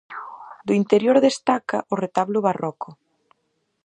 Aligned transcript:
Do 0.65 0.73
interior 0.81 1.17
destaca 1.27 1.77
o 1.93 1.95
retablo 2.03 2.39
barroco. 2.47 2.89